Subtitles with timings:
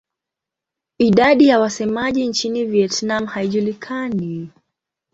[0.97, 4.49] Idadi ya wasemaji nchini Vietnam haijulikani.